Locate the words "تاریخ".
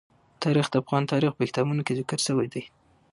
0.43-0.67, 1.11-1.31